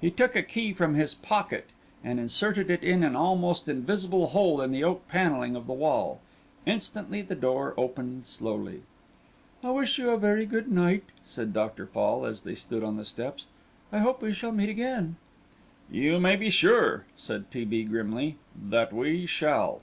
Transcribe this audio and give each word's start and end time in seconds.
He 0.00 0.12
took 0.12 0.36
a 0.36 0.44
key 0.44 0.72
from 0.72 0.94
his 0.94 1.12
pocket 1.12 1.66
and 2.04 2.20
inserted 2.20 2.70
it 2.70 2.84
in 2.84 3.02
an 3.02 3.16
almost 3.16 3.68
invisible 3.68 4.28
hole 4.28 4.60
in 4.60 4.70
the 4.70 4.84
oak 4.84 5.08
panelling 5.08 5.56
of 5.56 5.66
the 5.66 5.74
hall; 5.74 6.20
instantly 6.66 7.20
the 7.20 7.34
door 7.34 7.74
opened 7.76 8.26
slowly. 8.26 8.82
"I 9.64 9.70
wish 9.72 9.98
you 9.98 10.10
a 10.10 10.18
very 10.18 10.46
good 10.46 10.70
night," 10.70 11.02
said 11.24 11.52
Doctor 11.52 11.84
Fall, 11.84 12.24
as 12.26 12.42
they 12.42 12.54
stood 12.54 12.84
on 12.84 12.96
the 12.96 13.04
steps. 13.04 13.48
"I 13.90 13.98
hope 13.98 14.22
we 14.22 14.32
shall 14.32 14.52
meet 14.52 14.68
again." 14.68 15.16
"You 15.90 16.20
may 16.20 16.36
be 16.36 16.48
sure," 16.48 17.04
said 17.16 17.50
T. 17.50 17.64
B. 17.64 17.82
Smith, 17.82 17.90
grimly, 17.90 18.36
"that 18.56 18.92
we 18.92 19.26
shall." 19.26 19.80